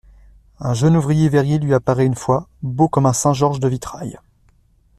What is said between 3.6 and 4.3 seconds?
vitrail.